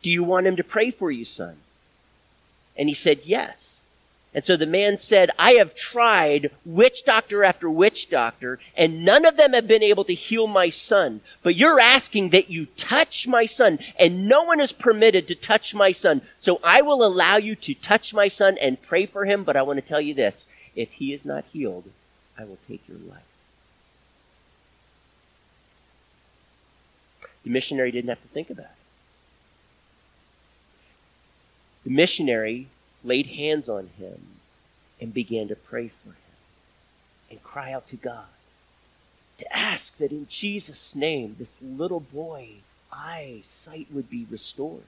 [0.02, 1.56] Do you want him to pray for you, son?
[2.76, 3.77] And he said, Yes.
[4.34, 9.24] And so the man said, I have tried witch doctor after witch doctor, and none
[9.24, 11.22] of them have been able to heal my son.
[11.42, 15.74] But you're asking that you touch my son, and no one is permitted to touch
[15.74, 16.20] my son.
[16.38, 19.62] So I will allow you to touch my son and pray for him, but I
[19.62, 20.46] want to tell you this.
[20.76, 21.84] If he is not healed,
[22.38, 23.22] I will take your life.
[27.44, 28.70] The missionary didn't have to think about it.
[31.84, 32.66] The missionary
[33.04, 34.20] laid hands on him
[35.00, 36.16] and began to pray for him
[37.30, 38.26] and cry out to God
[39.38, 44.82] to ask that in Jesus' name this little boy's eyesight would be restored.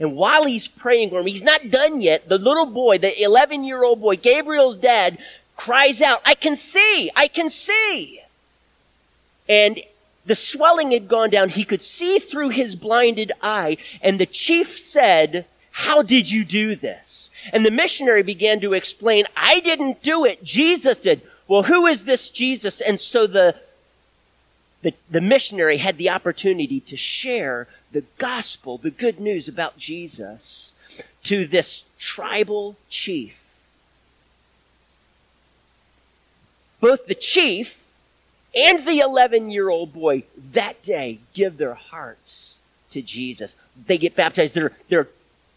[0.00, 2.28] And while he's praying for him, he's not done yet.
[2.28, 5.18] The little boy, the 11 year old boy, Gabriel's dad,
[5.56, 8.20] cries out, I can see, I can see.
[9.48, 9.80] And
[10.24, 11.48] the swelling had gone down.
[11.48, 13.78] He could see through his blinded eye.
[14.00, 17.17] And the chief said, how did you do this?
[17.52, 20.44] And the missionary began to explain, I didn't do it.
[20.44, 21.22] Jesus did.
[21.46, 22.80] Well, who is this Jesus?
[22.80, 23.54] And so the,
[24.82, 30.72] the, the missionary had the opportunity to share the gospel, the good news about Jesus
[31.24, 33.44] to this tribal chief.
[36.80, 37.86] Both the chief
[38.54, 42.56] and the 11 year old boy that day give their hearts
[42.90, 43.56] to Jesus.
[43.86, 44.54] They get baptized.
[44.54, 45.08] They're, they're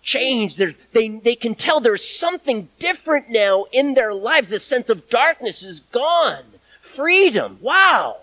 [0.01, 0.57] changed.
[0.57, 4.49] There's, they, they can tell there's something different now in their lives.
[4.49, 6.43] The sense of darkness is gone.
[6.79, 7.57] Freedom.
[7.61, 8.17] Wow.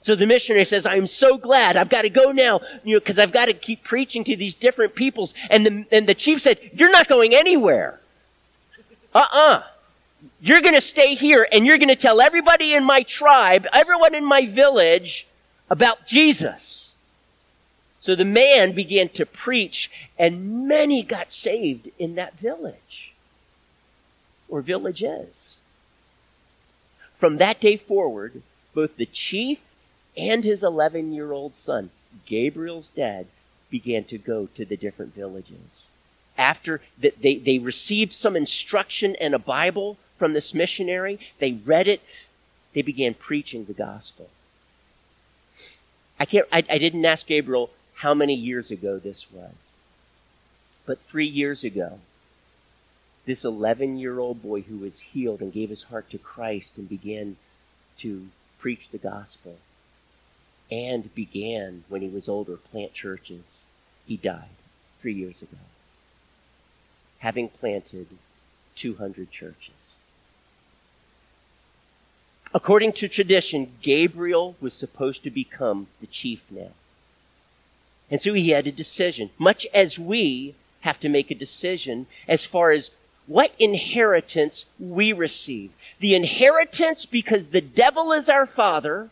[0.00, 1.76] So the missionary says, I'm so glad.
[1.76, 4.54] I've got to go now, you know, cause I've got to keep preaching to these
[4.54, 5.34] different peoples.
[5.48, 8.00] And the, and the chief said, you're not going anywhere.
[9.14, 9.62] Uh-uh.
[10.40, 14.14] You're going to stay here and you're going to tell everybody in my tribe, everyone
[14.14, 15.26] in my village
[15.70, 16.83] about Jesus.
[18.04, 23.14] So the man began to preach and many got saved in that village
[24.46, 25.56] or villages.
[27.14, 28.42] From that day forward,
[28.74, 29.72] both the chief
[30.18, 31.88] and his 11 year old son,
[32.26, 33.24] Gabriel's dad,
[33.70, 35.86] began to go to the different villages.
[36.36, 41.18] After that, they, they received some instruction and a Bible from this missionary.
[41.38, 42.02] They read it.
[42.74, 44.28] They began preaching the gospel.
[46.20, 47.70] I can't, I, I didn't ask Gabriel
[48.04, 49.54] how many years ago this was.
[50.84, 52.00] But three years ago,
[53.24, 56.86] this 11 year old boy who was healed and gave his heart to Christ and
[56.86, 57.36] began
[58.00, 58.28] to
[58.58, 59.56] preach the gospel
[60.70, 63.44] and began, when he was older, plant churches.
[64.06, 64.54] He died
[65.00, 65.64] three years ago,
[67.20, 68.08] having planted
[68.76, 69.96] 200 churches.
[72.52, 76.72] According to tradition, Gabriel was supposed to become the chief now.
[78.10, 82.44] And so he had a decision, much as we have to make a decision as
[82.44, 82.90] far as
[83.26, 85.72] what inheritance we receive.
[86.00, 89.10] The inheritance because the devil is our father,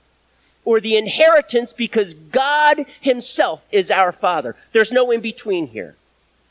[0.64, 4.54] or the inheritance because God himself is our father.
[4.72, 5.96] There's no in between here.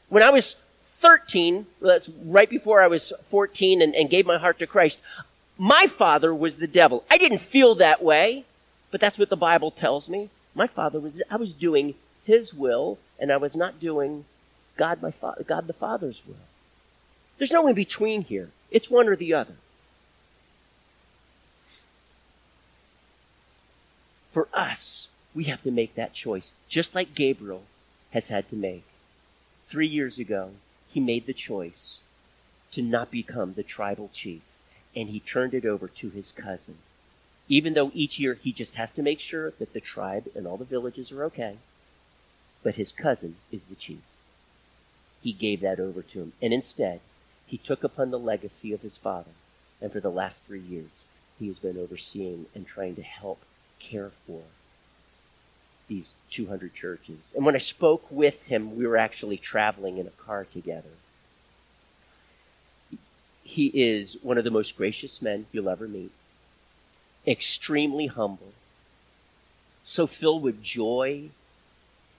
[0.10, 4.60] When I was 13, that's right before I was 14 and, and gave my heart
[4.60, 5.00] to Christ,
[5.58, 7.04] my father was the devil.
[7.10, 8.46] I didn't feel that way,
[8.90, 10.30] but that's what the Bible tells me.
[10.54, 14.26] My father was, I was doing his will, and I was not doing
[14.78, 16.36] God, my fa- God the Father's will.
[17.38, 18.50] There's no in between here.
[18.70, 19.56] It's one or the other.
[24.30, 27.64] For us, we have to make that choice, just like Gabriel
[28.12, 28.84] has had to make.
[29.68, 30.52] Three years ago,
[30.90, 31.98] he made the choice
[32.72, 34.42] to not become the tribal chief
[34.96, 36.78] and he turned it over to his cousin.
[37.48, 40.58] Even though each year he just has to make sure that the tribe and all
[40.58, 41.58] the villages are okay,
[42.64, 44.02] but his cousin is the chief.
[45.22, 47.00] He gave that over to him, and instead,
[47.46, 49.32] he took upon the legacy of his father,
[49.82, 51.04] and for the last three years,
[51.40, 53.42] he has been overseeing and trying to help
[53.80, 54.44] care for
[55.88, 57.32] these 200 churches.
[57.36, 60.92] And when I spoke with him, we were actually traveling in a car together
[63.52, 66.12] he is one of the most gracious men you'll ever meet,
[67.28, 68.54] extremely humble,
[69.84, 71.30] so filled with joy,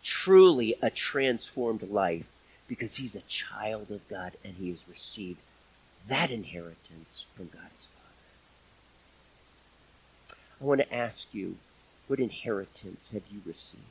[0.03, 2.26] truly a transformed life
[2.68, 5.38] because he's a child of God and he has received
[6.09, 8.09] that inheritance from God his Father.
[10.61, 11.57] I want to ask you,
[12.09, 13.82] what inheritance have you received?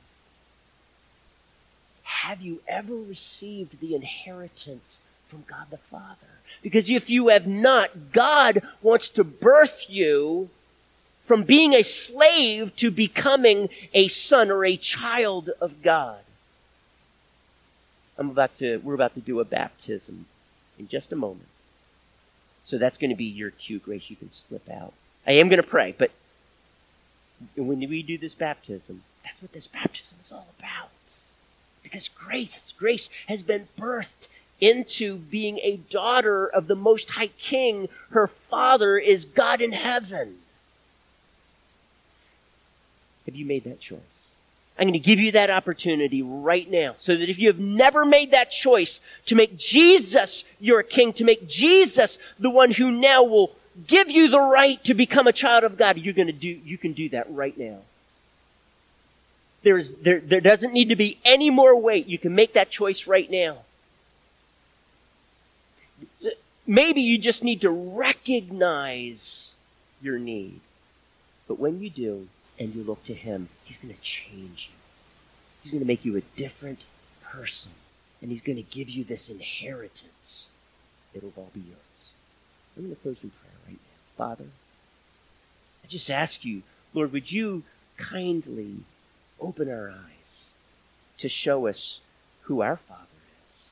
[2.04, 6.40] Have you ever received the inheritance from God the Father?
[6.62, 10.50] Because if you have not, God wants to birth you
[11.22, 16.18] from being a slave to becoming a son or a child of God.
[18.18, 20.26] I'm about to, we're about to do a baptism
[20.78, 21.46] in just a moment.
[22.64, 24.10] So that's going to be your cue, Grace.
[24.10, 24.92] You can slip out.
[25.26, 26.10] I am going to pray, but
[27.56, 30.90] when we do this baptism, that's what this baptism is all about.
[31.82, 34.28] Because grace, grace has been birthed
[34.60, 37.88] into being a daughter of the Most High King.
[38.10, 40.38] Her father is God in heaven.
[43.26, 44.00] Have you made that choice?
[44.78, 48.04] I'm going to give you that opportunity right now so that if you have never
[48.04, 53.22] made that choice to make Jesus your king, to make Jesus the one who now
[53.22, 53.52] will
[53.86, 56.78] give you the right to become a child of God, you're going to do, you
[56.78, 57.78] can do that right now.
[59.62, 62.06] There's, there, there doesn't need to be any more wait.
[62.06, 63.58] You can make that choice right now.
[66.66, 69.50] Maybe you just need to recognize
[70.00, 70.60] your need.
[71.46, 72.28] But when you do,
[72.62, 74.78] and you look to Him, He's going to change you.
[75.62, 76.78] He's going to make you a different
[77.22, 77.72] person.
[78.20, 80.46] And He's going to give you this inheritance.
[81.12, 81.78] It'll all be yours.
[82.76, 84.16] I'm going to close in prayer right now.
[84.16, 84.44] Father,
[85.84, 86.62] I just ask you,
[86.94, 87.64] Lord, would you
[87.96, 88.76] kindly
[89.40, 90.44] open our eyes
[91.18, 92.00] to show us
[92.42, 93.02] who our Father
[93.48, 93.62] is?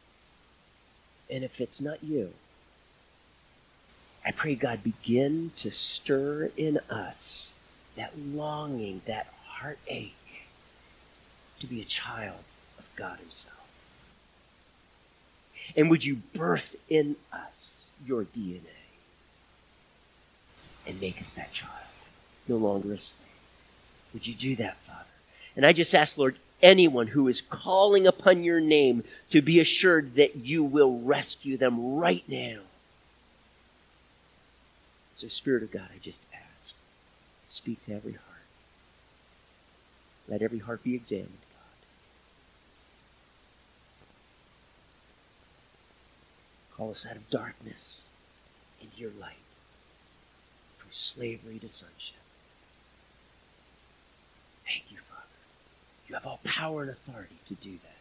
[1.31, 2.33] And if it's not you,
[4.27, 7.50] I pray God begin to stir in us
[8.01, 10.47] that longing, that heartache
[11.61, 12.41] to be a child
[12.79, 13.69] of God Himself.
[15.77, 18.61] And would you birth in us your DNA
[20.87, 21.75] and make us that child,
[22.49, 23.29] no longer a slave?
[24.15, 25.05] Would you do that, Father?
[25.55, 30.15] And I just ask, Lord, anyone who is calling upon your name to be assured
[30.15, 32.61] that you will rescue them right now.
[35.13, 36.21] So, Spirit of God, I just
[37.51, 38.25] speak to every heart.
[40.29, 41.87] Let every heart be examined, God.
[46.77, 48.03] Call us out of darkness
[48.81, 49.35] into your light,
[50.79, 52.17] from slavery to sonship.
[54.65, 55.27] Thank you, Father.
[56.09, 57.99] You have all power and authority to do that.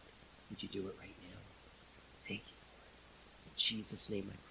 [0.48, 1.38] Would you do it right now?
[2.26, 3.46] Thank you, Lord.
[3.46, 4.49] In Jesus' name I pray.